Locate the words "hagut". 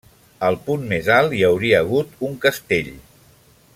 1.83-2.17